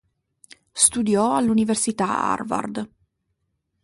Studiò 0.71 1.35
all'Università 1.35 2.23
Harvard. 2.33 2.89